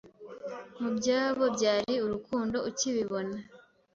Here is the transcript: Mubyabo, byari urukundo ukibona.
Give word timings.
Mubyabo, 0.79 1.43
byari 1.55 1.93
urukundo 2.05 2.57
ukibona. 2.69 3.37